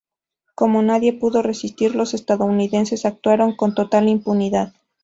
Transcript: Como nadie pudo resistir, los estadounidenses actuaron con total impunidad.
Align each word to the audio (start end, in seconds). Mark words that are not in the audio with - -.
Como 0.55 0.81
nadie 0.81 1.13
pudo 1.13 1.43
resistir, 1.43 1.93
los 1.93 2.15
estadounidenses 2.15 3.05
actuaron 3.05 3.55
con 3.55 3.75
total 3.75 4.09
impunidad. 4.09 4.73